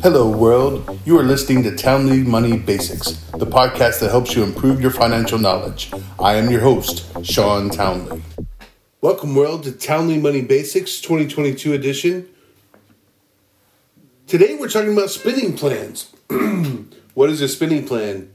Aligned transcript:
Hello, 0.00 0.30
world. 0.30 0.98
You 1.04 1.18
are 1.18 1.22
listening 1.22 1.62
to 1.64 1.76
Townley 1.76 2.22
Money 2.22 2.56
Basics, 2.56 3.12
the 3.32 3.44
podcast 3.46 4.00
that 4.00 4.10
helps 4.10 4.34
you 4.34 4.42
improve 4.42 4.80
your 4.80 4.90
financial 4.90 5.38
knowledge. 5.38 5.92
I 6.18 6.36
am 6.36 6.50
your 6.50 6.62
host, 6.62 7.04
Sean 7.22 7.68
Townley. 7.68 8.22
Welcome, 9.02 9.34
world, 9.34 9.64
to 9.64 9.72
Townley 9.72 10.18
Money 10.18 10.40
Basics 10.40 11.02
2022 11.02 11.74
edition. 11.74 12.28
Today, 14.26 14.54
we're 14.54 14.70
talking 14.70 14.94
about 14.94 15.10
spending 15.10 15.54
plans. 15.54 16.10
what 17.14 17.28
is 17.28 17.42
a 17.42 17.48
spending 17.48 17.86
plan? 17.86 18.32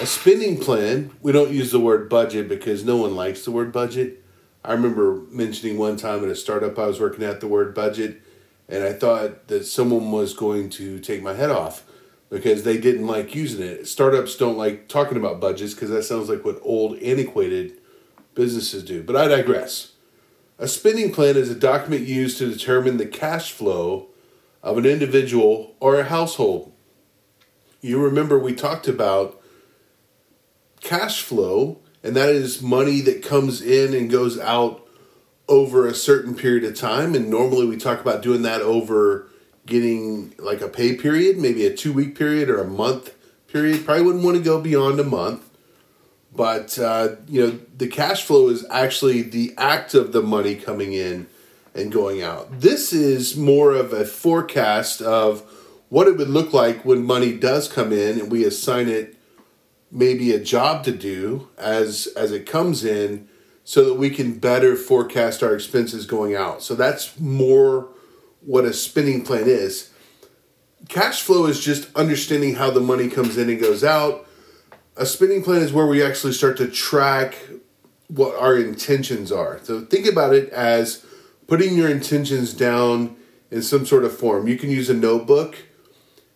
A 0.00 0.06
spending 0.06 0.58
plan, 0.58 1.12
we 1.22 1.30
don't 1.30 1.52
use 1.52 1.70
the 1.70 1.78
word 1.78 2.08
budget 2.08 2.48
because 2.48 2.84
no 2.84 2.96
one 2.96 3.14
likes 3.14 3.44
the 3.44 3.52
word 3.52 3.72
budget. 3.72 4.24
I 4.64 4.72
remember 4.72 5.22
mentioning 5.30 5.78
one 5.78 5.96
time 5.96 6.24
at 6.24 6.30
a 6.30 6.34
startup 6.34 6.76
I 6.76 6.86
was 6.86 6.98
working 6.98 7.22
at 7.22 7.40
the 7.40 7.46
word 7.46 7.72
budget 7.72 8.22
and 8.70 8.84
I 8.84 8.92
thought 8.92 9.48
that 9.48 9.66
someone 9.66 10.12
was 10.12 10.32
going 10.32 10.70
to 10.70 11.00
take 11.00 11.22
my 11.22 11.34
head 11.34 11.50
off 11.50 11.84
because 12.30 12.62
they 12.62 12.78
didn't 12.78 13.06
like 13.06 13.34
using 13.34 13.62
it. 13.62 13.88
Startups 13.88 14.36
don't 14.36 14.56
like 14.56 14.88
talking 14.88 15.18
about 15.18 15.40
budgets 15.40 15.74
because 15.74 15.90
that 15.90 16.04
sounds 16.04 16.28
like 16.28 16.44
what 16.44 16.60
old, 16.62 16.96
antiquated 16.98 17.78
businesses 18.34 18.84
do. 18.84 19.02
But 19.02 19.16
I 19.16 19.26
digress. 19.26 19.92
A 20.58 20.68
spending 20.68 21.12
plan 21.12 21.36
is 21.36 21.50
a 21.50 21.54
document 21.54 22.06
used 22.06 22.38
to 22.38 22.48
determine 22.48 22.96
the 22.96 23.06
cash 23.06 23.50
flow 23.50 24.08
of 24.62 24.78
an 24.78 24.86
individual 24.86 25.74
or 25.80 25.98
a 25.98 26.04
household. 26.04 26.72
You 27.80 28.00
remember 28.00 28.38
we 28.38 28.54
talked 28.54 28.86
about 28.86 29.42
cash 30.80 31.22
flow, 31.22 31.80
and 32.04 32.14
that 32.14 32.28
is 32.28 32.62
money 32.62 33.00
that 33.00 33.22
comes 33.22 33.62
in 33.62 33.94
and 33.94 34.10
goes 34.10 34.38
out 34.38 34.86
over 35.50 35.86
a 35.86 35.94
certain 35.94 36.34
period 36.34 36.64
of 36.64 36.76
time. 36.76 37.14
And 37.14 37.28
normally 37.28 37.66
we 37.66 37.76
talk 37.76 38.00
about 38.00 38.22
doing 38.22 38.42
that 38.42 38.62
over 38.62 39.26
getting 39.66 40.32
like 40.38 40.62
a 40.62 40.68
pay 40.68 40.94
period, 40.94 41.36
maybe 41.36 41.66
a 41.66 41.76
two 41.76 41.92
week 41.92 42.16
period 42.16 42.48
or 42.48 42.60
a 42.60 42.66
month 42.66 43.14
period. 43.48 43.84
Probably 43.84 44.04
wouldn't 44.04 44.24
want 44.24 44.38
to 44.38 44.42
go 44.42 44.60
beyond 44.60 44.98
a 45.00 45.04
month. 45.04 45.44
But, 46.32 46.78
uh, 46.78 47.16
you 47.26 47.44
know, 47.44 47.58
the 47.76 47.88
cash 47.88 48.24
flow 48.24 48.48
is 48.48 48.64
actually 48.70 49.22
the 49.22 49.52
act 49.58 49.94
of 49.94 50.12
the 50.12 50.22
money 50.22 50.54
coming 50.54 50.92
in 50.92 51.26
and 51.74 51.90
going 51.90 52.22
out. 52.22 52.60
This 52.60 52.92
is 52.92 53.36
more 53.36 53.72
of 53.72 53.92
a 53.92 54.04
forecast 54.04 55.02
of 55.02 55.42
what 55.88 56.06
it 56.06 56.16
would 56.16 56.28
look 56.28 56.52
like 56.52 56.84
when 56.84 57.02
money 57.04 57.36
does 57.36 57.66
come 57.66 57.92
in 57.92 58.20
and 58.20 58.30
we 58.30 58.44
assign 58.44 58.88
it 58.88 59.16
maybe 59.90 60.32
a 60.32 60.38
job 60.38 60.84
to 60.84 60.92
do 60.92 61.48
as 61.58 62.06
as 62.16 62.30
it 62.30 62.46
comes 62.46 62.84
in 62.84 63.28
so 63.70 63.84
that 63.84 63.94
we 63.94 64.10
can 64.10 64.36
better 64.36 64.74
forecast 64.74 65.44
our 65.44 65.54
expenses 65.54 66.04
going 66.04 66.34
out. 66.34 66.60
So 66.60 66.74
that's 66.74 67.20
more 67.20 67.86
what 68.40 68.64
a 68.64 68.72
spending 68.72 69.22
plan 69.22 69.44
is. 69.46 69.92
Cash 70.88 71.22
flow 71.22 71.46
is 71.46 71.60
just 71.60 71.88
understanding 71.94 72.56
how 72.56 72.72
the 72.72 72.80
money 72.80 73.08
comes 73.08 73.38
in 73.38 73.48
and 73.48 73.60
goes 73.60 73.84
out. 73.84 74.26
A 74.96 75.06
spending 75.06 75.44
plan 75.44 75.62
is 75.62 75.72
where 75.72 75.86
we 75.86 76.02
actually 76.02 76.32
start 76.32 76.56
to 76.56 76.66
track 76.66 77.36
what 78.08 78.34
our 78.34 78.56
intentions 78.56 79.30
are. 79.30 79.60
So 79.62 79.82
think 79.82 80.04
about 80.04 80.34
it 80.34 80.48
as 80.48 81.06
putting 81.46 81.76
your 81.76 81.88
intentions 81.88 82.52
down 82.52 83.14
in 83.52 83.62
some 83.62 83.86
sort 83.86 84.02
of 84.02 84.12
form. 84.12 84.48
You 84.48 84.58
can 84.58 84.70
use 84.70 84.90
a 84.90 84.94
notebook, 84.94 85.58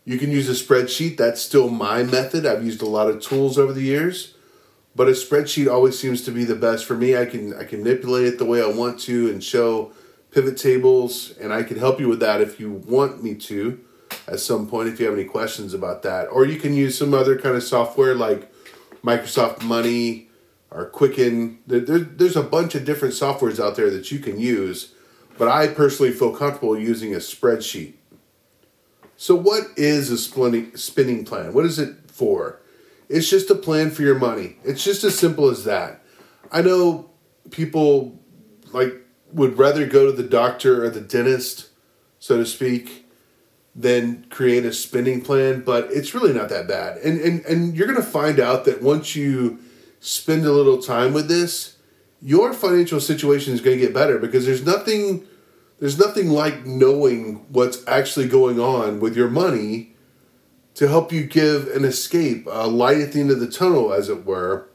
you 0.05 0.19
can 0.19 0.31
use 0.31 0.49
a 0.49 0.65
spreadsheet. 0.65 1.17
That's 1.17 1.43
still 1.43 1.69
my 1.69 2.05
method. 2.05 2.47
I've 2.47 2.65
used 2.65 2.81
a 2.81 2.87
lot 2.87 3.11
of 3.11 3.21
tools 3.21 3.59
over 3.59 3.73
the 3.73 3.83
years 3.83 4.34
but 4.97 5.09
a 5.09 5.13
spreadsheet 5.13 5.71
always 5.71 5.99
seems 5.99 6.23
to 6.23 6.31
be 6.31 6.45
the 6.45 6.55
best 6.55 6.85
for 6.85 6.95
me. 6.95 7.17
I 7.17 7.27
can 7.27 7.55
I 7.55 7.65
can 7.65 7.83
manipulate 7.83 8.27
it 8.27 8.39
the 8.39 8.45
way 8.45 8.63
I 8.63 8.69
want 8.69 9.01
to 9.01 9.31
and 9.31 9.43
show 9.43 9.93
pivot 10.31 10.57
tables, 10.57 11.33
and 11.41 11.53
I 11.53 11.63
can 11.63 11.79
help 11.79 12.01
you 12.01 12.09
with 12.09 12.21
that 12.21 12.41
if 12.41 12.59
you 12.59 12.71
want 12.71 13.23
me 13.23 13.35
to 13.37 13.81
at 14.29 14.41
some 14.41 14.67
point 14.67 14.89
if 14.89 14.99
you 14.99 15.07
have 15.07 15.15
any 15.15 15.25
questions 15.25 15.75
about 15.75 16.03
that. 16.03 16.27
Or 16.27 16.45
you 16.45 16.59
can 16.59 16.75
use 16.75 16.97
some 16.97 17.15
other 17.15 17.39
kind 17.39 17.57
of 17.57 17.63
software 17.63 18.15
like 18.15 18.53
Microsoft 19.03 19.63
Money 19.63 20.29
or 20.71 20.87
Quicken. 20.87 21.59
There, 21.67 21.81
there's 21.81 22.37
a 22.37 22.43
bunch 22.43 22.75
of 22.75 22.85
different 22.85 23.15
softwares 23.15 23.63
out 23.63 23.77
there 23.77 23.91
that 23.91 24.11
you 24.11 24.19
can 24.19 24.39
use, 24.39 24.95
but 25.39 25.49
I 25.49 25.69
personally 25.69 26.13
feel 26.13 26.35
comfortable 26.35 26.79
using 26.79 27.15
a 27.15 27.19
spreadsheet. 27.19 27.95
So, 29.17 29.37
what 29.37 29.69
is 29.77 30.11
a 30.11 30.19
spinning 30.19 31.25
plan? 31.25 31.53
What 31.53 31.65
is 31.65 31.79
it 31.79 32.11
for? 32.11 32.61
It's 33.09 33.29
just 33.29 33.51
a 33.51 33.55
plan 33.55 33.91
for 33.91 34.03
your 34.03 34.19
money. 34.19 34.57
It's 34.65 34.83
just 34.83 35.05
as 35.05 35.19
simple 35.19 35.49
as 35.51 35.65
that. 35.65 36.03
I 36.51 36.63
know 36.63 37.11
people 37.51 38.19
like 38.73 38.95
would 39.33 39.59
rather 39.59 39.87
go 39.87 40.07
to 40.07 40.13
the 40.13 40.29
doctor 40.29 40.85
or 40.85 40.91
the 40.91 41.01
dentist, 41.01 41.69
so 42.19 42.39
to 42.39 42.47
speak, 42.47 43.07
than 43.75 44.25
create 44.31 44.65
a 44.65 44.73
spending 44.73 45.21
plan, 45.21 45.63
but 45.63 45.89
it's 45.91 46.15
really 46.15 46.33
not 46.33 46.49
that 46.49 46.69
bad. 46.69 46.99
And 46.99 47.21
and 47.21 47.45
and 47.45 47.77
you're 47.77 47.89
going 47.89 48.01
to 48.01 48.09
find 48.09 48.39
out 48.39 48.65
that 48.67 48.83
once 48.83 49.17
you 49.17 49.59
spend 50.01 50.45
a 50.45 50.53
little 50.53 50.81
time 50.81 51.13
with 51.13 51.29
this, 51.29 51.77
your 52.23 52.53
financial 52.53 53.01
situation 53.01 53.53
is 53.53 53.61
going 53.61 53.79
to 53.79 53.85
get 53.85 53.95
better 53.95 54.19
because 54.19 54.47
there's 54.47 54.65
nothing 54.65 55.27
there's 55.81 55.99
nothing 55.99 56.31
like 56.31 56.65
knowing 56.65 57.45
what's 57.49 57.87
actually 57.89 58.29
going 58.29 58.61
on 58.61 59.01
with 59.01 59.17
your 59.17 59.29
money 59.29 59.94
to 60.75 60.89
help 60.89 61.13
you 61.13 61.25
give 61.25 61.69
an 61.69 61.85
escape, 61.85 62.47
a 62.51 62.67
light 62.67 62.99
at 62.99 63.13
the 63.13 63.21
end 63.21 63.31
of 63.31 63.41
the 63.41 63.51
tunnel, 63.51 63.93
as 63.93 64.09
it 64.09 64.25
were. 64.25 64.69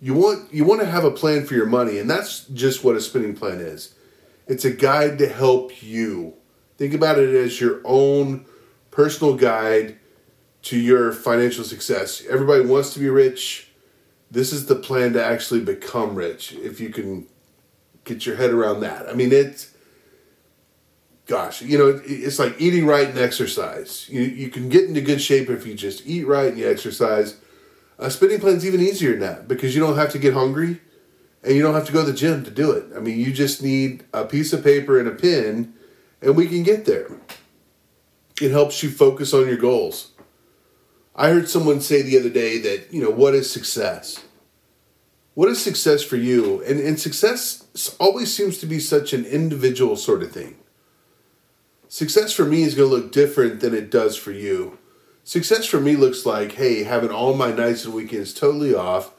You 0.00 0.14
want 0.14 0.52
you 0.52 0.64
want 0.64 0.80
to 0.80 0.86
have 0.86 1.04
a 1.04 1.10
plan 1.10 1.46
for 1.46 1.54
your 1.54 1.66
money, 1.66 1.98
and 1.98 2.10
that's 2.10 2.44
just 2.46 2.82
what 2.82 2.96
a 2.96 3.00
spending 3.00 3.36
plan 3.36 3.60
is. 3.60 3.94
It's 4.48 4.64
a 4.64 4.72
guide 4.72 5.18
to 5.18 5.28
help 5.28 5.82
you. 5.82 6.34
Think 6.76 6.94
about 6.94 7.18
it 7.18 7.34
as 7.34 7.60
your 7.60 7.80
own 7.84 8.44
personal 8.90 9.36
guide 9.36 9.98
to 10.62 10.78
your 10.78 11.12
financial 11.12 11.64
success. 11.64 12.22
Everybody 12.28 12.64
wants 12.64 12.92
to 12.94 13.00
be 13.00 13.08
rich. 13.08 13.70
This 14.30 14.52
is 14.52 14.66
the 14.66 14.74
plan 14.74 15.12
to 15.12 15.24
actually 15.24 15.60
become 15.60 16.14
rich 16.16 16.52
if 16.52 16.80
you 16.80 16.88
can 16.88 17.26
get 18.04 18.26
your 18.26 18.36
head 18.36 18.50
around 18.50 18.80
that. 18.80 19.08
I 19.08 19.12
mean, 19.12 19.32
it's 19.32 19.72
gosh, 21.26 21.62
you 21.62 21.78
know, 21.78 22.00
it's 22.04 22.38
like 22.38 22.60
eating 22.60 22.86
right 22.86 23.08
and 23.08 23.18
exercise. 23.18 24.08
You, 24.08 24.22
you 24.22 24.48
can 24.50 24.68
get 24.68 24.84
into 24.84 25.00
good 25.00 25.20
shape 25.20 25.48
if 25.48 25.66
you 25.66 25.74
just 25.74 26.06
eat 26.06 26.26
right 26.26 26.48
and 26.48 26.58
you 26.58 26.68
exercise. 26.70 27.36
A 27.98 28.10
spending 28.10 28.40
plan's 28.40 28.66
even 28.66 28.80
easier 28.80 29.12
than 29.12 29.20
that 29.20 29.48
because 29.48 29.74
you 29.74 29.80
don't 29.80 29.96
have 29.96 30.10
to 30.12 30.18
get 30.18 30.34
hungry 30.34 30.80
and 31.42 31.54
you 31.54 31.62
don't 31.62 31.74
have 31.74 31.86
to 31.86 31.92
go 31.92 32.04
to 32.04 32.10
the 32.10 32.16
gym 32.16 32.44
to 32.44 32.50
do 32.50 32.72
it. 32.72 32.86
I 32.96 33.00
mean, 33.00 33.18
you 33.18 33.32
just 33.32 33.62
need 33.62 34.04
a 34.12 34.24
piece 34.24 34.52
of 34.52 34.64
paper 34.64 34.98
and 34.98 35.08
a 35.08 35.12
pen 35.12 35.74
and 36.20 36.36
we 36.36 36.48
can 36.48 36.62
get 36.62 36.84
there. 36.84 37.10
It 38.40 38.50
helps 38.50 38.82
you 38.82 38.90
focus 38.90 39.32
on 39.32 39.46
your 39.46 39.56
goals. 39.56 40.12
I 41.14 41.28
heard 41.28 41.48
someone 41.48 41.80
say 41.80 42.02
the 42.02 42.18
other 42.18 42.30
day 42.30 42.58
that, 42.58 42.92
you 42.92 43.02
know, 43.02 43.10
what 43.10 43.34
is 43.34 43.50
success? 43.50 44.24
What 45.34 45.48
is 45.48 45.62
success 45.62 46.02
for 46.02 46.16
you? 46.16 46.62
And, 46.64 46.80
and 46.80 46.98
success 46.98 47.94
always 48.00 48.34
seems 48.34 48.58
to 48.58 48.66
be 48.66 48.80
such 48.80 49.12
an 49.12 49.24
individual 49.24 49.96
sort 49.96 50.22
of 50.22 50.32
thing. 50.32 50.56
Success 51.92 52.32
for 52.32 52.46
me 52.46 52.62
is 52.62 52.74
going 52.74 52.88
to 52.88 52.96
look 52.96 53.12
different 53.12 53.60
than 53.60 53.74
it 53.74 53.90
does 53.90 54.16
for 54.16 54.32
you. 54.32 54.78
Success 55.24 55.66
for 55.66 55.78
me 55.78 55.94
looks 55.94 56.24
like, 56.24 56.52
hey, 56.52 56.84
having 56.84 57.10
all 57.10 57.34
my 57.34 57.52
nights 57.52 57.84
and 57.84 57.92
weekends 57.92 58.32
totally 58.32 58.74
off, 58.74 59.12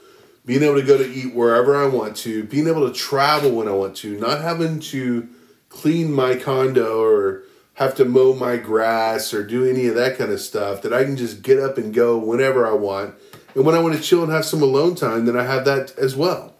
being 0.43 0.63
able 0.63 0.81
to 0.81 0.81
go 0.81 0.97
to 0.97 1.07
eat 1.07 1.35
wherever 1.35 1.77
I 1.77 1.85
want 1.85 2.17
to, 2.17 2.43
being 2.45 2.67
able 2.67 2.89
to 2.89 2.91
travel 2.91 3.51
when 3.51 3.67
I 3.67 3.73
want 3.73 3.95
to, 3.97 4.19
not 4.19 4.41
having 4.41 4.79
to 4.79 5.29
clean 5.69 6.11
my 6.11 6.35
condo 6.35 6.99
or 6.99 7.43
have 7.75 7.93
to 7.97 8.05
mow 8.05 8.33
my 8.33 8.57
grass 8.57 9.35
or 9.35 9.45
do 9.45 9.69
any 9.69 9.85
of 9.85 9.93
that 9.93 10.17
kind 10.17 10.31
of 10.31 10.41
stuff, 10.41 10.81
that 10.81 10.93
I 10.93 11.03
can 11.03 11.15
just 11.15 11.43
get 11.43 11.59
up 11.59 11.77
and 11.77 11.93
go 11.93 12.17
whenever 12.17 12.65
I 12.65 12.73
want. 12.73 13.13
And 13.53 13.67
when 13.67 13.75
I 13.75 13.81
want 13.81 13.95
to 13.97 14.01
chill 14.01 14.23
and 14.23 14.31
have 14.31 14.45
some 14.45 14.63
alone 14.63 14.95
time, 14.95 15.27
then 15.27 15.37
I 15.37 15.43
have 15.43 15.65
that 15.65 15.95
as 15.99 16.15
well. 16.15 16.55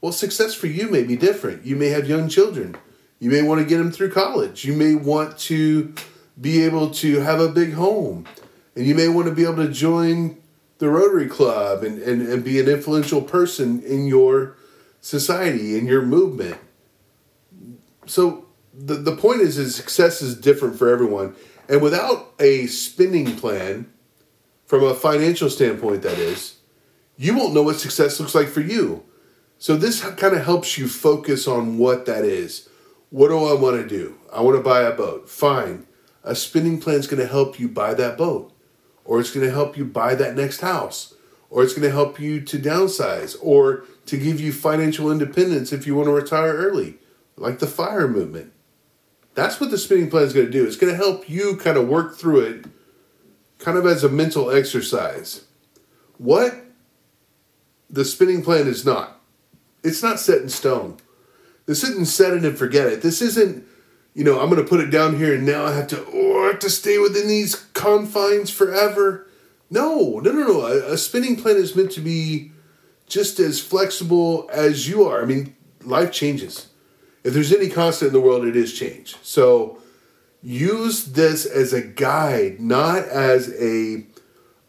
Well, 0.00 0.12
success 0.12 0.54
for 0.54 0.68
you 0.68 0.88
may 0.88 1.02
be 1.02 1.16
different. 1.16 1.66
You 1.66 1.74
may 1.74 1.88
have 1.88 2.08
young 2.08 2.28
children. 2.28 2.76
You 3.18 3.30
may 3.30 3.42
want 3.42 3.60
to 3.60 3.66
get 3.66 3.78
them 3.78 3.90
through 3.90 4.12
college. 4.12 4.64
You 4.64 4.74
may 4.74 4.94
want 4.94 5.38
to 5.38 5.94
be 6.40 6.62
able 6.64 6.90
to 6.90 7.20
have 7.20 7.40
a 7.40 7.48
big 7.48 7.72
home. 7.72 8.26
And 8.74 8.86
you 8.86 8.94
may 8.94 9.08
want 9.08 9.26
to 9.26 9.34
be 9.34 9.44
able 9.44 9.66
to 9.66 9.72
join 9.72 10.36
the 10.78 10.90
Rotary 10.90 11.28
Club 11.28 11.82
and, 11.82 12.00
and, 12.02 12.20
and 12.20 12.44
be 12.44 12.60
an 12.60 12.68
influential 12.68 13.22
person 13.22 13.82
in 13.82 14.06
your 14.06 14.56
society, 15.00 15.78
in 15.78 15.86
your 15.86 16.02
movement. 16.02 16.58
So 18.04 18.46
the, 18.74 18.94
the 18.94 19.16
point 19.16 19.40
is, 19.40 19.56
is 19.56 19.74
success 19.74 20.20
is 20.20 20.36
different 20.36 20.78
for 20.78 20.90
everyone. 20.90 21.34
And 21.68 21.80
without 21.80 22.34
a 22.38 22.66
spending 22.66 23.36
plan, 23.36 23.90
from 24.66 24.82
a 24.82 24.94
financial 24.94 25.48
standpoint, 25.48 26.02
that 26.02 26.18
is, 26.18 26.56
you 27.16 27.36
won't 27.36 27.54
know 27.54 27.62
what 27.62 27.76
success 27.76 28.20
looks 28.20 28.34
like 28.34 28.48
for 28.48 28.60
you. 28.60 29.04
So 29.58 29.76
this 29.76 30.02
kind 30.02 30.34
of 30.34 30.44
helps 30.44 30.76
you 30.76 30.88
focus 30.88 31.48
on 31.48 31.78
what 31.78 32.04
that 32.06 32.24
is. 32.24 32.68
What 33.10 33.28
do 33.28 33.44
I 33.44 33.54
want 33.54 33.76
to 33.76 33.88
do? 33.88 34.18
I 34.32 34.40
want 34.40 34.56
to 34.56 34.62
buy 34.62 34.82
a 34.82 34.92
boat. 34.92 35.28
Fine. 35.28 35.86
A 36.24 36.34
spending 36.34 36.80
plan 36.80 36.96
is 36.96 37.06
going 37.06 37.20
to 37.20 37.26
help 37.26 37.60
you 37.60 37.68
buy 37.68 37.94
that 37.94 38.18
boat, 38.18 38.52
or 39.04 39.20
it's 39.20 39.30
going 39.30 39.46
to 39.46 39.52
help 39.52 39.76
you 39.76 39.84
buy 39.84 40.14
that 40.16 40.34
next 40.34 40.60
house, 40.60 41.14
or 41.48 41.62
it's 41.62 41.72
going 41.72 41.88
to 41.88 41.92
help 41.92 42.18
you 42.18 42.40
to 42.40 42.58
downsize, 42.58 43.36
or 43.40 43.84
to 44.06 44.16
give 44.16 44.40
you 44.40 44.52
financial 44.52 45.10
independence 45.10 45.72
if 45.72 45.86
you 45.86 45.94
want 45.94 46.06
to 46.06 46.12
retire 46.12 46.52
early, 46.54 46.96
like 47.36 47.60
the 47.60 47.66
FIRE 47.66 48.08
movement. 48.08 48.52
That's 49.34 49.60
what 49.60 49.70
the 49.70 49.78
spinning 49.78 50.10
plan 50.10 50.24
is 50.24 50.32
going 50.32 50.46
to 50.46 50.52
do. 50.52 50.66
It's 50.66 50.76
going 50.76 50.92
to 50.92 50.96
help 50.96 51.28
you 51.28 51.56
kind 51.56 51.76
of 51.76 51.88
work 51.88 52.16
through 52.16 52.40
it, 52.40 52.64
kind 53.58 53.78
of 53.78 53.86
as 53.86 54.02
a 54.02 54.08
mental 54.08 54.50
exercise. 54.50 55.44
What 56.18 56.64
the 57.88 58.04
spinning 58.04 58.42
plan 58.42 58.66
is 58.66 58.84
not. 58.84 59.20
It's 59.84 60.02
not 60.02 60.18
set 60.18 60.42
in 60.42 60.48
stone. 60.48 60.96
This 61.66 61.84
isn't 61.84 62.06
set 62.06 62.32
it 62.32 62.44
and 62.44 62.56
forget 62.56 62.86
it. 62.86 63.02
This 63.02 63.20
isn't, 63.20 63.64
you 64.14 64.24
know, 64.24 64.40
I'm 64.40 64.48
going 64.48 64.62
to 64.62 64.68
put 64.68 64.80
it 64.80 64.90
down 64.90 65.16
here 65.16 65.34
and 65.34 65.44
now 65.44 65.64
I 65.64 65.74
have 65.74 65.88
to, 65.88 66.06
oh, 66.12 66.44
I 66.44 66.46
have 66.48 66.58
to 66.60 66.70
stay 66.70 66.98
within 66.98 67.28
these 67.28 67.54
confines 67.74 68.50
forever. 68.50 69.26
No, 69.68 70.20
no, 70.22 70.32
no, 70.32 70.46
no. 70.46 70.60
A, 70.66 70.92
a 70.92 70.98
spinning 70.98 71.36
plan 71.36 71.56
is 71.56 71.74
meant 71.74 71.90
to 71.92 72.00
be 72.00 72.52
just 73.06 73.38
as 73.38 73.60
flexible 73.60 74.48
as 74.52 74.88
you 74.88 75.04
are. 75.04 75.22
I 75.22 75.26
mean, 75.26 75.56
life 75.82 76.12
changes. 76.12 76.68
If 77.24 77.34
there's 77.34 77.52
any 77.52 77.68
constant 77.68 78.08
in 78.08 78.12
the 78.12 78.20
world, 78.20 78.44
it 78.44 78.56
is 78.56 78.72
change. 78.72 79.16
So 79.22 79.78
use 80.42 81.06
this 81.06 81.44
as 81.44 81.72
a 81.72 81.82
guide, 81.82 82.60
not 82.60 83.04
as 83.04 83.52
a 83.60 84.06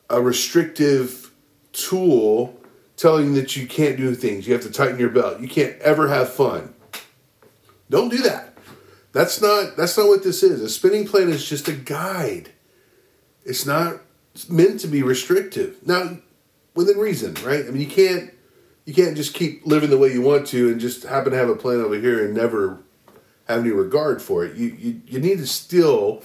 a 0.09 0.21
restrictive 0.21 1.31
tool 1.73 2.57
telling 2.95 3.33
that 3.35 3.55
you 3.55 3.67
can't 3.67 3.97
do 3.97 4.15
things. 4.15 4.47
You 4.47 4.53
have 4.53 4.63
to 4.63 4.71
tighten 4.71 5.00
your 5.00 5.09
belt. 5.09 5.41
You 5.41 5.47
can't 5.47 5.77
ever 5.81 6.07
have 6.07 6.33
fun. 6.33 6.73
Don't 7.89 8.10
do 8.10 8.18
that. 8.18 8.57
That's 9.12 9.42
not 9.42 9.78
that's 9.78 9.98
not 9.98 10.07
what 10.07 10.24
this 10.24 10.44
is. 10.44 10.62
A 10.62 10.69
spinning 10.69 11.07
plan 11.07 11.30
is 11.30 11.48
just 11.48 11.68
a 11.68 11.74
guide. 11.74 12.51
It's 13.45 13.66
not 13.66 14.01
meant 14.50 14.80
to 14.81 14.88
be 14.88 15.01
restrictive. 15.01 15.78
Now, 15.86 16.18
within 16.75 16.98
reason, 16.98 17.34
right? 17.44 17.66
I 17.66 17.72
mean, 17.72 17.81
you 17.81 17.88
can't 17.88 18.34
you 18.86 18.94
can't 18.94 19.18
just 19.18 19.34
keep 19.34 19.66
living 19.66 19.89
the 19.89 19.98
way 19.98 20.12
you 20.13 20.22
want 20.22 20.48
to 20.48 20.69
and 20.69 20.80
just 20.80 21.04
happen 21.04 21.31
to 21.31 21.38
have 21.38 21.50
a 21.50 21.56
plan 21.56 21.81
over 21.81 22.00
here 22.00 22.24
and 22.24 22.34
never 22.34 22.80
have 23.48 23.62
any 23.62 23.72
regard 23.72 24.22
for 24.22 24.45
it. 24.45 24.56
You 24.56 24.68
you, 24.78 25.01
you 25.07 25.19
need 25.19 25.39
to 25.39 25.48
still 25.48 26.24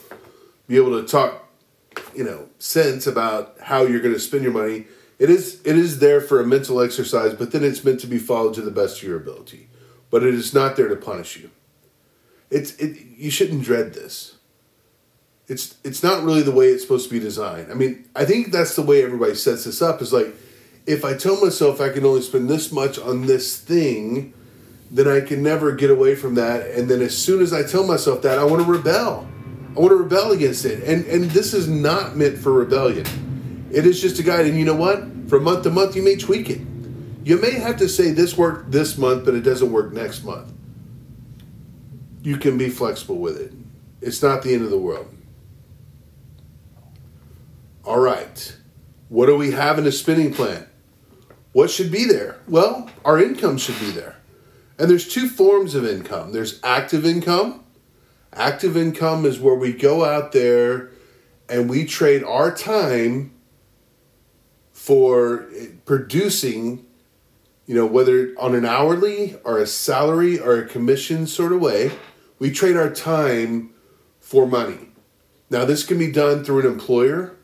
be 0.66 0.76
able 0.76 1.00
to 1.00 1.06
talk, 1.06 1.48
you 2.14 2.24
know, 2.24 2.48
sense 2.58 3.06
about 3.06 3.56
how 3.60 3.82
you're 3.82 4.00
going 4.00 4.14
to 4.14 4.20
spend 4.20 4.42
your 4.42 4.52
money. 4.52 4.86
It 5.18 5.30
is 5.30 5.60
it 5.64 5.76
is 5.76 6.00
there 6.00 6.20
for 6.20 6.40
a 6.40 6.46
mental 6.46 6.80
exercise, 6.80 7.34
but 7.34 7.52
then 7.52 7.64
it's 7.64 7.84
meant 7.84 8.00
to 8.00 8.06
be 8.06 8.18
followed 8.18 8.54
to 8.54 8.62
the 8.62 8.70
best 8.70 8.98
of 8.98 9.08
your 9.08 9.16
ability. 9.16 9.68
But 10.12 10.22
it 10.22 10.34
is 10.34 10.54
not 10.54 10.76
there 10.76 10.88
to 10.88 10.94
punish 10.94 11.38
you. 11.38 11.50
It's 12.50 12.76
it 12.76 12.98
you 13.16 13.30
shouldn't 13.30 13.64
dread 13.64 13.94
this. 13.94 14.36
It's 15.48 15.76
it's 15.82 16.02
not 16.02 16.22
really 16.22 16.42
the 16.42 16.52
way 16.52 16.68
it's 16.68 16.82
supposed 16.82 17.08
to 17.08 17.14
be 17.14 17.18
designed. 17.18 17.72
I 17.72 17.74
mean, 17.74 18.04
I 18.14 18.26
think 18.26 18.52
that's 18.52 18.76
the 18.76 18.82
way 18.82 19.02
everybody 19.02 19.34
sets 19.34 19.64
this 19.64 19.80
up 19.80 20.02
is 20.02 20.12
like 20.12 20.34
if 20.86 21.04
I 21.04 21.16
tell 21.16 21.40
myself 21.42 21.80
I 21.80 21.88
can 21.88 22.04
only 22.04 22.20
spend 22.20 22.50
this 22.50 22.70
much 22.70 22.98
on 22.98 23.26
this 23.26 23.56
thing, 23.58 24.34
then 24.90 25.08
I 25.08 25.20
can 25.20 25.42
never 25.42 25.72
get 25.72 25.90
away 25.90 26.14
from 26.14 26.34
that. 26.34 26.66
And 26.72 26.90
then 26.90 27.00
as 27.00 27.16
soon 27.16 27.40
as 27.40 27.54
I 27.54 27.62
tell 27.62 27.86
myself 27.86 28.20
that, 28.22 28.38
I 28.38 28.44
want 28.44 28.62
to 28.62 28.70
rebel. 28.70 29.26
I 29.74 29.80
want 29.80 29.92
to 29.92 29.96
rebel 29.96 30.32
against 30.32 30.66
it. 30.66 30.84
And 30.84 31.06
and 31.06 31.30
this 31.30 31.54
is 31.54 31.68
not 31.68 32.16
meant 32.16 32.36
for 32.36 32.52
rebellion. 32.52 33.06
It 33.72 33.86
is 33.86 33.98
just 33.98 34.18
a 34.18 34.22
guide. 34.22 34.44
And 34.44 34.58
you 34.58 34.66
know 34.66 34.76
what? 34.76 35.04
From 35.28 35.44
month 35.44 35.62
to 35.62 35.70
month, 35.70 35.96
you 35.96 36.02
may 36.02 36.16
tweak 36.16 36.50
it. 36.50 36.60
You 37.24 37.40
may 37.40 37.52
have 37.52 37.76
to 37.78 37.88
say 37.88 38.10
this 38.10 38.36
worked 38.36 38.72
this 38.72 38.98
month, 38.98 39.24
but 39.24 39.34
it 39.34 39.42
doesn't 39.42 39.70
work 39.70 39.92
next 39.92 40.24
month 40.24 40.52
you 42.22 42.36
can 42.36 42.56
be 42.56 42.68
flexible 42.68 43.18
with 43.18 43.38
it. 43.38 43.52
It's 44.00 44.22
not 44.22 44.42
the 44.42 44.54
end 44.54 44.64
of 44.64 44.70
the 44.70 44.78
world. 44.78 45.12
All 47.84 47.98
right. 47.98 48.56
What 49.08 49.26
do 49.26 49.36
we 49.36 49.50
have 49.50 49.78
in 49.78 49.86
a 49.86 49.92
spinning 49.92 50.32
plan? 50.32 50.66
What 51.52 51.70
should 51.70 51.90
be 51.90 52.04
there? 52.04 52.38
Well, 52.48 52.88
our 53.04 53.20
income 53.20 53.58
should 53.58 53.78
be 53.78 53.90
there. 53.90 54.16
And 54.78 54.88
there's 54.88 55.06
two 55.06 55.28
forms 55.28 55.74
of 55.74 55.84
income 55.84 56.32
there's 56.32 56.60
active 56.62 57.04
income. 57.04 57.64
Active 58.32 58.76
income 58.76 59.26
is 59.26 59.38
where 59.38 59.54
we 59.54 59.74
go 59.74 60.04
out 60.04 60.32
there 60.32 60.90
and 61.48 61.68
we 61.68 61.84
trade 61.84 62.24
our 62.24 62.54
time 62.54 63.34
for 64.72 65.50
producing, 65.84 66.86
you 67.66 67.74
know, 67.74 67.86
whether 67.86 68.34
on 68.38 68.54
an 68.54 68.64
hourly 68.64 69.36
or 69.44 69.58
a 69.58 69.66
salary 69.66 70.38
or 70.38 70.58
a 70.58 70.66
commission 70.66 71.26
sort 71.26 71.52
of 71.52 71.60
way 71.60 71.92
we 72.42 72.50
trade 72.50 72.76
our 72.76 72.90
time 72.90 73.70
for 74.18 74.48
money. 74.48 74.88
Now, 75.48 75.64
this 75.64 75.84
can 75.84 75.96
be 75.96 76.10
done 76.10 76.42
through 76.42 76.62
an 76.62 76.66
employer. 76.66 77.36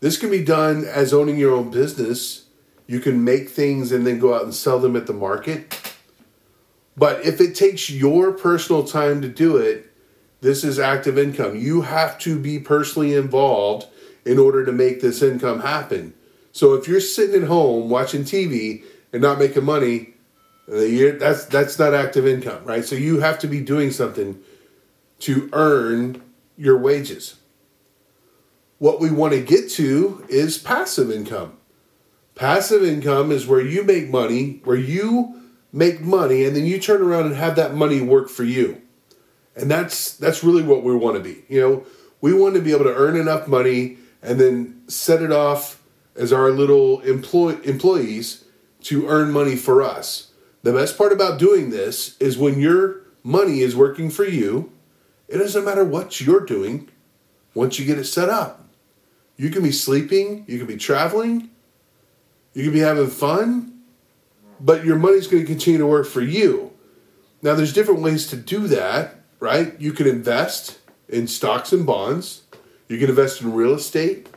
This 0.00 0.16
can 0.16 0.30
be 0.30 0.42
done 0.42 0.86
as 0.86 1.12
owning 1.12 1.36
your 1.36 1.52
own 1.54 1.70
business. 1.70 2.46
You 2.86 2.98
can 2.98 3.24
make 3.24 3.50
things 3.50 3.92
and 3.92 4.06
then 4.06 4.18
go 4.18 4.34
out 4.34 4.44
and 4.44 4.54
sell 4.54 4.78
them 4.78 4.96
at 4.96 5.06
the 5.06 5.12
market. 5.12 5.94
But 6.96 7.26
if 7.26 7.42
it 7.42 7.54
takes 7.54 7.90
your 7.90 8.32
personal 8.32 8.84
time 8.84 9.20
to 9.20 9.28
do 9.28 9.58
it, 9.58 9.92
this 10.40 10.64
is 10.64 10.78
active 10.78 11.18
income. 11.18 11.54
You 11.56 11.82
have 11.82 12.18
to 12.20 12.38
be 12.38 12.58
personally 12.58 13.14
involved 13.14 13.86
in 14.24 14.38
order 14.38 14.64
to 14.64 14.72
make 14.72 15.02
this 15.02 15.20
income 15.20 15.60
happen. 15.60 16.14
So 16.52 16.72
if 16.72 16.88
you're 16.88 17.00
sitting 17.00 17.42
at 17.42 17.48
home 17.48 17.90
watching 17.90 18.22
TV 18.22 18.84
and 19.12 19.22
not 19.22 19.38
making 19.38 19.64
money, 19.64 20.14
that's 20.66 21.44
that's 21.46 21.78
not 21.78 21.94
active 21.94 22.26
income, 22.26 22.64
right? 22.64 22.84
So 22.84 22.94
you 22.94 23.20
have 23.20 23.38
to 23.40 23.46
be 23.46 23.60
doing 23.60 23.90
something 23.90 24.38
to 25.20 25.48
earn 25.52 26.22
your 26.56 26.78
wages. 26.78 27.36
What 28.78 29.00
we 29.00 29.10
want 29.10 29.32
to 29.32 29.40
get 29.40 29.70
to 29.72 30.24
is 30.28 30.58
passive 30.58 31.10
income. 31.10 31.58
Passive 32.34 32.82
income 32.82 33.30
is 33.30 33.46
where 33.46 33.60
you 33.60 33.84
make 33.84 34.08
money, 34.08 34.60
where 34.64 34.76
you 34.76 35.40
make 35.72 36.00
money 36.00 36.44
and 36.44 36.54
then 36.56 36.66
you 36.66 36.78
turn 36.78 37.02
around 37.02 37.26
and 37.26 37.36
have 37.36 37.56
that 37.56 37.74
money 37.74 38.00
work 38.00 38.28
for 38.28 38.44
you. 38.44 38.80
And 39.54 39.70
that's 39.70 40.16
that's 40.16 40.42
really 40.42 40.62
what 40.62 40.82
we 40.82 40.94
want 40.96 41.16
to 41.16 41.22
be. 41.22 41.44
You 41.48 41.60
know, 41.60 41.86
we 42.20 42.32
want 42.32 42.54
to 42.54 42.60
be 42.60 42.72
able 42.72 42.84
to 42.84 42.94
earn 42.94 43.16
enough 43.16 43.46
money 43.46 43.98
and 44.22 44.40
then 44.40 44.82
set 44.88 45.22
it 45.22 45.32
off 45.32 45.82
as 46.16 46.32
our 46.32 46.50
little 46.50 47.00
employ- 47.00 47.60
employees 47.62 48.44
to 48.84 49.06
earn 49.08 49.30
money 49.30 49.56
for 49.56 49.82
us. 49.82 50.32
The 50.62 50.72
best 50.72 50.96
part 50.96 51.12
about 51.12 51.38
doing 51.38 51.70
this 51.70 52.16
is 52.18 52.38
when 52.38 52.60
your 52.60 53.02
money 53.22 53.60
is 53.60 53.76
working 53.76 54.10
for 54.10 54.24
you, 54.24 54.72
it 55.28 55.38
doesn't 55.38 55.64
matter 55.64 55.84
what 55.84 56.20
you're 56.20 56.44
doing 56.44 56.88
once 57.54 57.78
you 57.78 57.84
get 57.84 57.98
it 57.98 58.04
set 58.04 58.28
up. 58.28 58.64
You 59.36 59.50
can 59.50 59.62
be 59.62 59.72
sleeping, 59.72 60.44
you 60.46 60.58
can 60.58 60.66
be 60.66 60.76
traveling, 60.76 61.50
you 62.54 62.64
can 62.64 62.72
be 62.72 62.80
having 62.80 63.08
fun, 63.08 63.80
but 64.60 64.84
your 64.84 64.96
money's 64.96 65.26
going 65.26 65.42
to 65.42 65.46
continue 65.46 65.78
to 65.78 65.86
work 65.86 66.06
for 66.06 66.20
you. 66.20 66.72
Now, 67.40 67.54
there's 67.54 67.72
different 67.72 68.02
ways 68.02 68.28
to 68.28 68.36
do 68.36 68.68
that, 68.68 69.16
right? 69.40 69.78
You 69.80 69.92
can 69.92 70.06
invest 70.06 70.78
in 71.08 71.26
stocks 71.26 71.72
and 71.72 71.84
bonds, 71.84 72.42
you 72.88 72.98
can 72.98 73.08
invest 73.08 73.42
in 73.42 73.52
real 73.52 73.74
estate. 73.74 74.28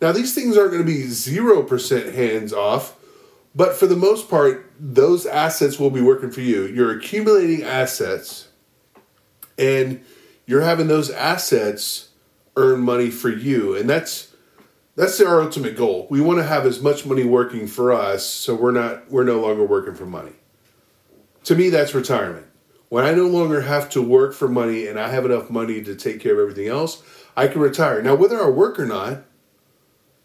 Now, 0.00 0.12
these 0.12 0.34
things 0.34 0.56
aren't 0.56 0.72
going 0.72 0.84
to 0.84 0.92
be 0.92 1.04
0% 1.04 2.14
hands 2.14 2.52
off 2.52 2.95
but 3.56 3.74
for 3.74 3.86
the 3.86 3.96
most 3.96 4.28
part, 4.28 4.70
those 4.78 5.24
assets 5.24 5.80
will 5.80 5.88
be 5.88 6.02
working 6.02 6.30
for 6.30 6.42
you. 6.42 6.66
You're 6.66 6.94
accumulating 6.96 7.62
assets 7.62 8.48
and 9.56 10.04
you're 10.44 10.60
having 10.60 10.88
those 10.88 11.10
assets 11.10 12.10
earn 12.54 12.80
money 12.80 13.10
for 13.10 13.30
you. 13.30 13.74
And 13.74 13.88
that's 13.88 14.34
that's 14.94 15.20
our 15.20 15.40
ultimate 15.40 15.76
goal. 15.76 16.06
We 16.10 16.20
want 16.20 16.38
to 16.38 16.44
have 16.44 16.66
as 16.66 16.80
much 16.80 17.04
money 17.06 17.24
working 17.24 17.66
for 17.66 17.92
us 17.92 18.26
so 18.26 18.54
we're 18.54 18.72
not 18.72 19.10
we're 19.10 19.24
no 19.24 19.40
longer 19.40 19.64
working 19.64 19.94
for 19.94 20.06
money. 20.06 20.32
To 21.44 21.54
me 21.54 21.70
that's 21.70 21.94
retirement. 21.94 22.46
When 22.90 23.04
I 23.04 23.14
no 23.14 23.26
longer 23.26 23.62
have 23.62 23.88
to 23.90 24.02
work 24.02 24.34
for 24.34 24.48
money 24.48 24.86
and 24.86 25.00
I 25.00 25.08
have 25.08 25.24
enough 25.24 25.48
money 25.48 25.82
to 25.82 25.96
take 25.96 26.20
care 26.20 26.34
of 26.34 26.38
everything 26.40 26.68
else, 26.68 27.02
I 27.34 27.48
can 27.48 27.62
retire. 27.62 28.02
Now 28.02 28.16
whether 28.16 28.42
I 28.42 28.50
work 28.50 28.78
or 28.78 28.86
not 28.86 29.24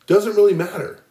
doesn't 0.06 0.36
really 0.36 0.54
matter. 0.54 1.02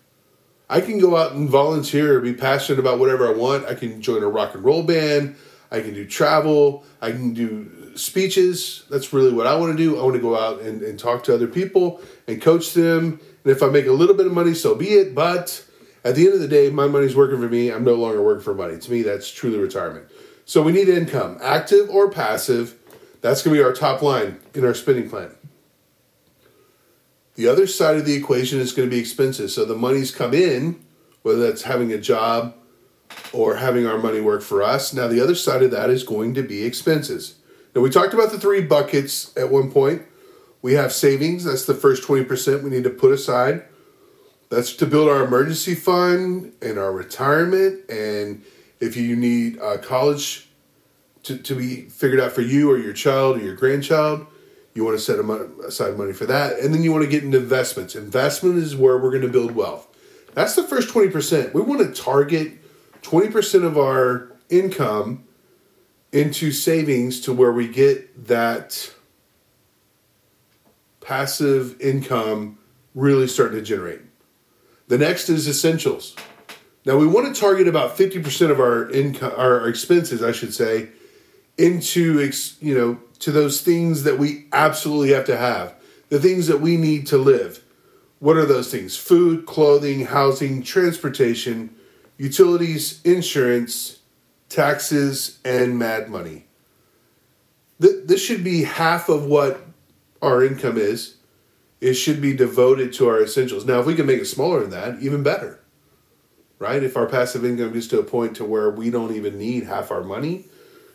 I 0.71 0.81
can 0.81 1.01
go 1.01 1.17
out 1.17 1.33
and 1.33 1.51
volunteer, 1.51 2.21
be 2.21 2.33
passionate 2.33 2.79
about 2.79 3.01
whatever 3.01 3.27
I 3.27 3.33
want. 3.37 3.67
I 3.67 3.75
can 3.75 4.01
join 4.01 4.23
a 4.23 4.29
rock 4.29 4.55
and 4.55 4.65
roll 4.65 4.85
band. 4.85 5.35
I 5.73 5.81
can 5.81 5.95
do 5.95 6.07
travel. 6.07 6.85
I 7.03 7.11
can 7.11 7.35
do 7.35 7.97
speeches. 7.97 8.85
That's 8.89 9.13
really 9.13 9.33
what 9.33 9.49
I 9.49 9.57
want 9.57 9.77
to 9.77 9.77
do. 9.77 9.99
I 9.99 10.05
want 10.05 10.15
to 10.15 10.21
go 10.21 10.39
out 10.39 10.61
and, 10.61 10.81
and 10.83 10.97
talk 10.97 11.25
to 11.25 11.35
other 11.35 11.49
people 11.49 12.01
and 12.29 12.41
coach 12.41 12.73
them. 12.73 13.19
And 13.45 13.51
if 13.51 13.65
I 13.65 13.67
make 13.67 13.87
a 13.87 13.93
little 13.93 14.15
bit 14.15 14.27
of 14.27 14.33
money, 14.33 14.55
so 14.55 14.77
be 14.77 14.91
it. 14.91 15.13
But 15.13 15.65
at 16.05 16.15
the 16.15 16.25
end 16.27 16.35
of 16.35 16.41
the 16.41 16.49
day, 16.49 16.71
my 16.71 16.87
money's 16.87 17.17
working 17.17 17.41
for 17.41 17.49
me. 17.49 17.73
I'm 17.73 17.83
no 17.83 17.95
longer 17.95 18.23
working 18.23 18.45
for 18.45 18.55
money. 18.55 18.79
To 18.79 18.91
me, 18.93 19.03
that's 19.03 19.29
truly 19.29 19.59
retirement. 19.59 20.07
So 20.45 20.63
we 20.63 20.71
need 20.71 20.89
income, 20.89 21.39
active 21.43 21.91
or 21.91 22.11
passive. 22.13 22.77
That's 23.23 23.43
going 23.43 23.57
to 23.57 23.61
be 23.61 23.65
our 23.65 23.73
top 23.73 24.03
line 24.03 24.39
in 24.55 24.65
our 24.65 24.75
spending 24.75 25.11
plan. 25.11 25.33
The 27.37 27.49
other 27.49 27.67
side 27.67 27.97
of 27.97 28.05
the 28.05 28.15
equation 28.15 28.61
is 28.61 28.73
going 28.73 28.89
to 28.89 28.95
be 28.95 29.01
expenses. 29.01 29.55
So 29.55 29.65
the 29.65 29.77
money's 29.77 30.11
come 30.11 30.35
in, 30.35 30.85
whether 31.23 31.41
that's 31.41 31.63
having 31.63 31.93
a 31.93 31.99
job 31.99 32.55
or 33.33 33.57
having 33.57 33.87
our 33.87 33.99
money 33.99 34.21
work 34.21 34.43
for 34.43 34.63
us. 34.63 34.93
Now, 34.93 35.07
the 35.09 35.21
other 35.21 35.35
side 35.35 35.63
of 35.63 35.71
that 35.71 35.91
is 35.91 36.03
going 36.03 36.35
to 36.35 36.43
be 36.43 36.65
expenses. 36.65 37.37
Now, 37.75 37.83
we 37.83 37.91
talked 37.91 38.15
about 38.15 38.31
the 38.31 38.39
three 38.39 38.63
buckets 38.63 39.37
at 39.37 39.51
one 39.51 39.71
point. 39.71 40.03
We 40.63 40.75
have 40.75 40.93
savings, 40.93 41.45
that's 41.45 41.65
the 41.65 41.75
first 41.75 42.03
20% 42.03 42.63
we 42.63 42.71
need 42.71 42.85
to 42.85 42.91
put 42.91 43.13
aside. 43.13 43.65
That's 44.51 44.75
to 44.75 44.87
build 44.87 45.09
our 45.09 45.25
emergency 45.25 45.75
fund 45.75 46.53
and 46.61 46.79
our 46.79 46.93
retirement. 46.93 47.89
And 47.89 48.43
if 48.81 48.97
you 48.97 49.17
need 49.17 49.59
a 49.59 49.79
college 49.79 50.49
to, 51.25 51.39
to 51.39 51.55
be 51.55 51.83
figured 51.83 52.21
out 52.21 52.33
for 52.33 52.41
you 52.41 52.71
or 52.71 52.79
your 52.79 52.93
child 52.93 53.39
or 53.39 53.45
your 53.45 53.55
grandchild. 53.55 54.27
You 54.75 54.85
want 54.85 54.97
to 54.97 55.03
set 55.03 55.19
aside 55.65 55.97
money 55.97 56.13
for 56.13 56.27
that. 56.27 56.59
And 56.61 56.73
then 56.73 56.83
you 56.83 56.93
want 56.93 57.05
to 57.05 57.11
get 57.11 57.25
into 57.25 57.39
investments. 57.39 57.97
Investment 57.97 58.57
is 58.59 58.77
where 58.77 58.99
we're 58.99 59.11
going 59.11 59.23
to 59.23 59.29
build 59.29 59.53
wealth. 59.53 59.89
That's 60.35 60.55
the 60.55 60.63
first 60.63 60.89
20%. 60.89 61.53
We 61.53 61.61
want 61.61 61.81
to 61.81 62.03
target 62.03 62.59
20% 63.03 63.65
of 63.65 63.77
our 63.77 64.37
income 64.49 65.25
into 66.13 66.53
savings 66.53 67.21
to 67.23 67.33
where 67.33 67.53
we 67.53 67.69
get 67.69 68.27
that 68.29 68.93
passive 71.01 71.81
income 71.81 72.59
really 72.95 73.27
starting 73.27 73.59
to 73.59 73.65
generate. 73.65 74.01
The 74.89 74.99
next 74.99 75.29
is 75.29 75.49
essentials. 75.49 76.17
Now 76.85 76.97
we 76.97 77.07
want 77.07 77.33
to 77.33 77.41
target 77.41 77.69
about 77.69 77.97
50% 77.97 78.51
of 78.51 78.59
our 78.59 78.91
income 78.91 79.33
our 79.37 79.69
expenses, 79.69 80.23
I 80.23 80.33
should 80.33 80.55
say, 80.55 80.89
into 81.61 82.31
you 82.61 82.75
know, 82.75 82.99
to 83.19 83.31
those 83.31 83.61
things 83.61 84.05
that 84.05 84.19
we 84.19 84.47
absolutely 84.53 85.13
have 85.13 85.27
to 85.27 85.37
have. 85.37 85.75
The 86.09 86.19
things 86.19 86.47
that 86.47 86.61
we 86.61 86.77
need 86.77 87.07
to 87.09 87.19
live. 87.19 87.63
What 88.19 88.37
are 88.37 88.47
those 88.47 88.71
things? 88.71 88.97
Food, 88.97 89.47
clothing, 89.47 90.07
housing, 90.07 90.63
transportation, 90.63 91.75
utilities, 92.17 93.01
insurance, 93.03 94.01
taxes, 94.49 95.39
and 95.45 95.79
mad 95.79 96.09
money. 96.09 96.47
This 97.79 98.23
should 98.23 98.45
be 98.45 98.65
half 98.65 99.09
of 99.09 99.25
what 99.25 99.67
our 100.21 100.45
income 100.45 100.77
is. 100.77 101.17
It 101.81 101.95
should 101.95 102.21
be 102.21 102.35
devoted 102.35 102.93
to 102.95 103.09
our 103.09 103.23
essentials. 103.23 103.65
Now, 103.65 103.81
if 103.81 103.87
we 103.87 103.95
can 103.95 104.05
make 104.05 104.21
it 104.21 104.27
smaller 104.27 104.61
than 104.61 104.71
that, 104.71 105.01
even 105.01 105.23
better. 105.23 105.61
Right? 106.59 106.83
If 106.83 106.95
our 106.95 107.07
passive 107.07 107.43
income 107.43 107.73
gets 107.73 107.87
to 107.89 108.01
a 108.01 108.05
point 108.05 108.37
to 108.37 108.45
where 108.45 108.71
we 108.71 108.91
don't 108.91 109.15
even 109.15 109.39
need 109.39 109.65
half 109.65 109.91
our 109.91 110.03
money 110.03 110.45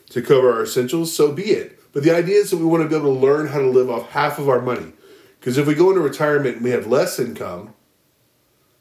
to 0.09 0.21
cover 0.21 0.51
our 0.51 0.63
essentials, 0.63 1.15
so 1.15 1.31
be 1.31 1.45
it. 1.45 1.79
But 1.91 2.03
the 2.03 2.11
idea 2.11 2.35
is 2.35 2.51
that 2.51 2.57
we 2.57 2.65
want 2.65 2.83
to 2.83 2.89
be 2.89 2.95
able 2.95 3.13
to 3.13 3.19
learn 3.19 3.47
how 3.47 3.59
to 3.59 3.69
live 3.69 3.89
off 3.89 4.09
half 4.09 4.37
of 4.37 4.49
our 4.49 4.61
money. 4.61 4.93
Because 5.39 5.57
if 5.57 5.67
we 5.67 5.75
go 5.75 5.89
into 5.89 6.01
retirement 6.01 6.55
and 6.55 6.63
we 6.63 6.71
have 6.71 6.87
less 6.87 7.19
income, 7.19 7.73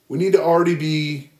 we 0.08 0.18
need 0.18 0.32
to 0.32 0.42
already 0.42 0.74
be 0.74 1.30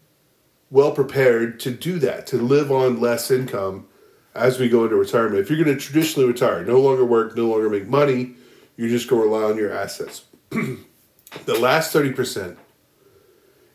well 0.71 0.93
prepared 0.93 1.61
to 1.61 1.71
do 1.71 1.99
that, 1.99 2.27
to 2.29 2.37
live 2.37 2.71
on 2.71 3.01
less 3.01 3.31
income 3.31 3.87
as 4.35 4.59
we 4.59 4.69
go 4.69 4.85
into 4.85 4.97
retirement. 4.97 5.39
If 5.39 5.51
you're 5.51 5.63
going 5.63 5.77
to 5.77 5.83
traditionally 5.83 6.29
retire, 6.29 6.65
no 6.65 6.81
longer 6.81 7.05
work, 7.05 7.37
no 7.37 7.47
longer 7.47 7.71
make 7.71 7.89
money, 7.89 8.35
you're 8.77 8.89
just 8.89 9.09
going 9.09 9.23
to 9.23 9.29
rely 9.29 9.51
on 9.51 9.57
your 9.57 9.73
assets. 9.73 10.25
the 10.51 11.59
last 11.59 11.95
30% 11.95 12.57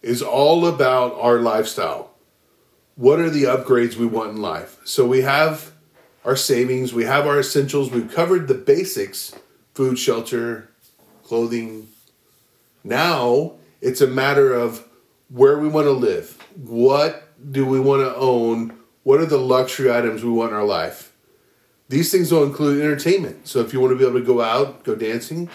is 0.01 0.21
all 0.21 0.65
about 0.65 1.13
our 1.15 1.39
lifestyle. 1.39 2.11
What 2.95 3.19
are 3.19 3.29
the 3.29 3.43
upgrades 3.43 3.95
we 3.95 4.05
want 4.05 4.31
in 4.31 4.41
life? 4.41 4.77
So 4.83 5.07
we 5.07 5.21
have 5.21 5.71
our 6.25 6.35
savings, 6.35 6.93
we 6.93 7.05
have 7.05 7.25
our 7.25 7.39
essentials, 7.39 7.91
we've 7.91 8.13
covered 8.13 8.47
the 8.47 8.53
basics 8.53 9.35
food, 9.73 9.97
shelter, 9.97 10.69
clothing. 11.23 11.88
Now 12.83 13.53
it's 13.81 14.01
a 14.01 14.07
matter 14.07 14.53
of 14.53 14.85
where 15.29 15.57
we 15.57 15.67
want 15.67 15.85
to 15.85 15.91
live. 15.91 16.38
What 16.55 17.29
do 17.51 17.65
we 17.65 17.79
want 17.79 18.01
to 18.01 18.15
own? 18.15 18.77
What 19.03 19.21
are 19.21 19.25
the 19.25 19.38
luxury 19.38 19.91
items 19.91 20.23
we 20.23 20.31
want 20.31 20.51
in 20.51 20.57
our 20.57 20.65
life? 20.65 21.13
These 21.88 22.11
things 22.11 22.31
will 22.31 22.43
include 22.43 22.81
entertainment. 22.81 23.47
So 23.47 23.61
if 23.61 23.73
you 23.73 23.79
want 23.79 23.91
to 23.91 23.97
be 23.97 24.05
able 24.05 24.19
to 24.19 24.25
go 24.25 24.41
out, 24.41 24.83
go 24.83 24.95
dancing, 24.95 25.49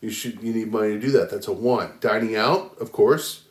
you 0.00 0.10
should 0.10 0.42
you 0.42 0.52
need 0.52 0.72
money 0.72 0.88
to 0.88 0.98
do 1.00 1.10
that. 1.12 1.30
That's 1.30 1.48
a 1.48 1.52
want. 1.52 2.00
Dining 2.00 2.36
out, 2.36 2.76
of 2.80 2.92
course. 2.92 3.44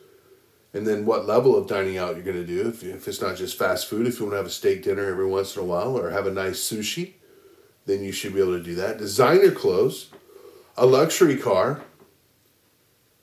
And 0.72 0.86
then 0.86 1.04
what 1.04 1.26
level 1.26 1.56
of 1.56 1.66
dining 1.66 1.98
out 1.98 2.14
you're 2.14 2.24
going 2.24 2.36
to 2.36 2.46
do. 2.46 2.68
If, 2.68 2.84
if 2.84 3.08
it's 3.08 3.20
not 3.20 3.36
just 3.36 3.58
fast 3.58 3.88
food, 3.88 4.06
if 4.06 4.18
you 4.18 4.26
want 4.26 4.34
to 4.34 4.38
have 4.38 4.46
a 4.46 4.50
steak 4.50 4.82
dinner 4.84 5.04
every 5.04 5.26
once 5.26 5.56
in 5.56 5.62
a 5.62 5.64
while 5.64 5.98
or 5.98 6.10
have 6.10 6.26
a 6.26 6.32
nice 6.32 6.60
sushi, 6.60 7.14
then 7.86 8.04
you 8.04 8.12
should 8.12 8.34
be 8.34 8.40
able 8.40 8.56
to 8.56 8.62
do 8.62 8.76
that. 8.76 8.98
Designer 8.98 9.50
clothes, 9.50 10.10
a 10.76 10.86
luxury 10.86 11.36
car, 11.36 11.82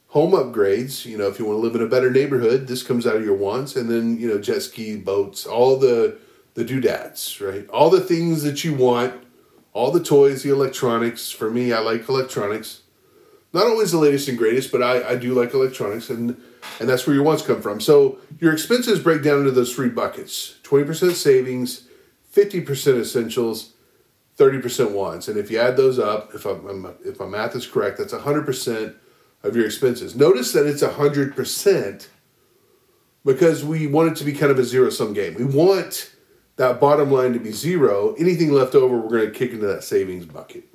home 0.07 0.31
upgrades. 0.31 1.05
You 1.05 1.17
know, 1.17 1.27
if 1.27 1.39
you 1.39 1.45
want 1.45 1.57
to 1.57 1.61
live 1.61 1.75
in 1.75 1.81
a 1.81 1.87
better 1.87 2.11
neighborhood, 2.11 2.67
this 2.67 2.83
comes 2.83 3.07
out 3.07 3.15
of 3.15 3.23
your 3.23 3.35
wants. 3.35 3.77
And 3.77 3.89
then, 3.89 4.17
you 4.17 4.27
know, 4.27 4.39
jet 4.39 4.61
ski, 4.61 4.97
boats, 4.97 5.45
all 5.45 5.77
the, 5.77 6.17
the 6.55 6.65
doodads, 6.65 7.39
right? 7.39 7.67
All 7.69 7.89
the 7.89 8.01
things 8.01 8.43
that 8.43 8.65
you 8.65 8.73
want, 8.73 9.13
all 9.71 9.91
the 9.91 10.03
toys, 10.03 10.43
the 10.43 10.51
electronics. 10.51 11.31
For 11.31 11.49
me, 11.49 11.71
I 11.71 11.79
like 11.79 12.09
electronics. 12.09 12.81
Not 13.53 13.67
always 13.67 13.91
the 13.91 13.99
latest 13.99 14.27
and 14.27 14.37
greatest, 14.37 14.71
but 14.71 14.83
I, 14.83 15.11
I 15.11 15.15
do 15.15 15.33
like 15.33 15.53
electronics. 15.53 16.09
And 16.09 16.41
and 16.79 16.87
that's 16.87 17.07
where 17.07 17.15
your 17.15 17.23
wants 17.23 17.45
come 17.45 17.61
from. 17.61 17.79
So 17.79 18.19
your 18.39 18.53
expenses 18.53 18.99
break 18.99 19.23
down 19.23 19.39
into 19.39 19.51
those 19.51 19.73
three 19.73 19.89
buckets 19.89 20.57
20% 20.63 21.13
savings, 21.13 21.87
50% 22.33 22.99
essentials, 22.99 23.73
30% 24.37 24.91
wants. 24.91 25.27
And 25.27 25.37
if 25.37 25.49
you 25.49 25.59
add 25.59 25.77
those 25.77 25.97
up, 25.97 26.33
if, 26.35 26.45
I'm, 26.45 26.95
if 27.03 27.19
my 27.19 27.25
math 27.25 27.55
is 27.55 27.65
correct, 27.65 27.97
that's 27.97 28.13
100% 28.13 28.95
of 29.43 29.55
your 29.55 29.65
expenses. 29.65 30.15
Notice 30.15 30.53
that 30.53 30.65
it's 30.65 30.83
100% 30.83 32.07
because 33.25 33.65
we 33.65 33.87
want 33.87 34.11
it 34.11 34.15
to 34.17 34.23
be 34.23 34.33
kind 34.33 34.51
of 34.51 34.59
a 34.59 34.63
zero 34.63 34.89
sum 34.89 35.13
game. 35.13 35.33
We 35.35 35.43
want 35.43 36.13
that 36.57 36.79
bottom 36.79 37.11
line 37.11 37.33
to 37.33 37.39
be 37.39 37.51
zero. 37.51 38.13
Anything 38.19 38.51
left 38.51 38.75
over, 38.75 38.97
we're 38.97 39.09
going 39.09 39.31
to 39.31 39.37
kick 39.37 39.51
into 39.51 39.67
that 39.67 39.83
savings 39.83 40.25
bucket, 40.25 40.65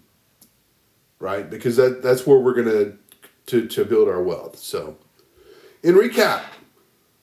right? 1.18 1.48
Because 1.48 1.76
that, 1.76 2.02
that's 2.02 2.26
where 2.26 2.38
we're 2.38 2.54
going 2.54 2.66
to, 2.66 2.98
to, 3.46 3.68
to 3.68 3.84
build 3.84 4.08
our 4.08 4.22
wealth. 4.22 4.58
So, 4.58 4.96
in 5.82 5.94
recap, 5.94 6.42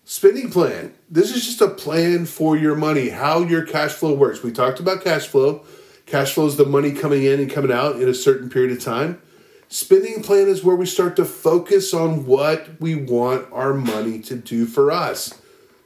spending 0.04 0.51
plan. 0.51 0.94
This 1.10 1.36
is 1.36 1.46
just 1.46 1.62
a 1.62 1.70
plan 1.70 2.25
for 2.25 2.58
your 2.58 2.75
money, 2.75 3.10
how 3.10 3.39
your 3.39 3.66
cash 3.66 3.94
flow 3.94 4.13
works. 4.13 4.44
We 4.44 4.51
talked 4.51 4.80
about 4.80 5.04
cash 5.04 5.28
flow. 5.28 5.63
Cash 6.06 6.34
flow 6.34 6.48
is 6.48 6.58
the 6.58 6.66
money 6.66 6.92
coming 6.92 7.24
in 7.24 7.39
and 7.39 7.50
coming 7.50 7.72
out 7.72 7.96
in 7.96 8.10
a 8.10 8.13
certain 8.13 8.50
period 8.50 8.72
of 8.72 8.84
time. 8.84 9.22
Spending 9.70 10.24
plan 10.24 10.48
is 10.48 10.63
where 10.63 10.75
we 10.75 10.88
start 10.88 11.16
to 11.18 11.25
focus 11.25 11.94
on 11.94 12.25
what 12.25 12.82
we 12.82 12.96
want 12.96 13.48
our 13.51 13.74
money 13.74 14.20
to 14.20 14.36
do 14.36 14.66
for 14.66 14.92
us. 14.92 15.39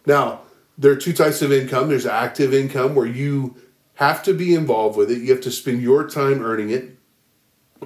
Now, 0.05 0.41
there 0.77 0.91
are 0.93 0.97
two 0.97 1.13
types 1.13 1.41
of 1.41 1.51
income 1.51 1.89
there's 1.89 2.05
active 2.05 2.53
income 2.53 2.95
where 2.95 3.05
you 3.05 3.57
have 3.95 4.23
to 4.23 4.33
be 4.33 4.55
involved 4.55 4.97
with 4.97 5.11
it, 5.11 5.21
you 5.21 5.31
have 5.31 5.43
to 5.43 5.51
spend 5.51 5.81
your 5.81 6.07
time 6.09 6.41
earning 6.41 6.69
it 6.69 6.97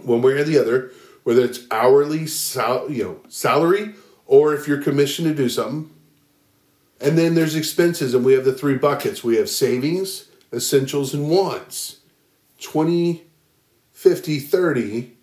one 0.03 0.22
way 0.22 0.34
or 0.34 0.44
the 0.44 0.58
other, 0.58 0.91
whether 1.24 1.44
it's 1.44 1.65
hourly 1.72 2.27
sal- 2.27 2.89
you 2.89 3.03
know, 3.03 3.20
salary 3.27 3.96
or 4.27 4.53
if 4.53 4.67
you're 4.67 4.81
commissioned 4.81 5.27
to 5.27 5.34
do 5.34 5.50
something. 5.50 5.89
And 7.00 7.17
then 7.17 7.36
there's 7.36 7.55
expenses, 7.55 8.13
and 8.13 8.25
we 8.25 8.34
have 8.34 8.46
the 8.46 8.53
three 8.53 8.77
buckets 8.77 9.24
we 9.24 9.38
have 9.38 9.50
savings, 9.50 10.29
essentials, 10.53 11.13
and 11.13 11.29
wants 11.29 11.98
20, 12.62 13.24
50, 13.91 14.39
30. 14.39 15.13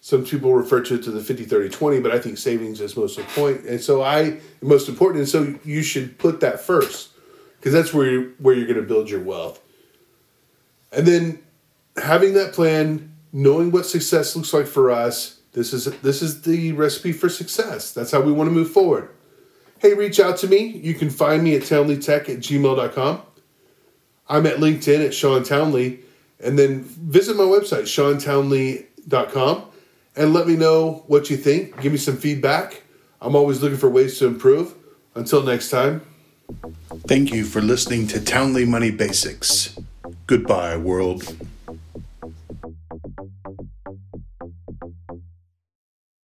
Some 0.00 0.24
people 0.24 0.54
refer 0.54 0.80
to 0.82 0.94
it 0.96 1.04
to 1.04 1.10
the 1.10 1.20
50, 1.20 1.44
30, 1.44 1.68
20, 1.68 2.00
but 2.00 2.12
I 2.12 2.18
think 2.18 2.38
savings 2.38 2.80
is 2.80 2.96
most 2.96 3.18
important. 3.18 3.66
And 3.66 3.80
so 3.80 4.02
I 4.02 4.40
most 4.60 4.88
important. 4.88 5.20
And 5.20 5.28
so 5.28 5.58
you 5.64 5.82
should 5.82 6.18
put 6.18 6.40
that 6.40 6.60
first 6.60 7.10
because 7.58 7.72
that's 7.72 7.94
where 7.94 8.10
you're, 8.10 8.30
where 8.38 8.54
you're 8.54 8.66
going 8.66 8.80
to 8.80 8.86
build 8.86 9.08
your 9.08 9.20
wealth. 9.20 9.60
And 10.92 11.06
then 11.06 11.42
having 11.96 12.34
that 12.34 12.52
plan, 12.52 13.14
knowing 13.32 13.70
what 13.70 13.86
success 13.86 14.34
looks 14.34 14.52
like 14.52 14.66
for 14.66 14.90
us, 14.90 15.38
this 15.52 15.72
is 15.72 15.84
this 16.00 16.22
is 16.22 16.42
the 16.42 16.72
recipe 16.72 17.12
for 17.12 17.28
success. 17.28 17.92
That's 17.92 18.10
how 18.10 18.20
we 18.20 18.32
want 18.32 18.48
to 18.48 18.52
move 18.52 18.70
forward. 18.70 19.10
Hey, 19.78 19.94
reach 19.94 20.20
out 20.20 20.36
to 20.38 20.46
me. 20.46 20.64
You 20.66 20.94
can 20.94 21.10
find 21.10 21.42
me 21.42 21.56
at 21.56 21.62
townleytech 21.62 22.28
at 22.28 22.38
gmail.com. 22.38 23.22
I'm 24.28 24.46
at 24.46 24.58
LinkedIn 24.58 25.04
at 25.04 25.12
Sean 25.12 25.42
Townley. 25.42 26.00
And 26.42 26.58
then 26.58 26.82
visit 26.82 27.36
my 27.36 27.44
website, 27.44 27.82
seantownley.com, 27.84 29.64
and 30.16 30.32
let 30.32 30.48
me 30.48 30.56
know 30.56 31.04
what 31.06 31.30
you 31.30 31.36
think. 31.36 31.80
Give 31.80 31.92
me 31.92 31.98
some 31.98 32.16
feedback. 32.16 32.82
I'm 33.20 33.36
always 33.36 33.62
looking 33.62 33.78
for 33.78 33.88
ways 33.88 34.18
to 34.18 34.26
improve. 34.26 34.74
Until 35.14 35.42
next 35.42 35.70
time. 35.70 36.00
Thank 37.06 37.32
you 37.32 37.44
for 37.44 37.60
listening 37.60 38.06
to 38.08 38.24
Townley 38.24 38.64
Money 38.64 38.90
Basics. 38.90 39.78
Goodbye, 40.26 40.76
world. 40.76 41.36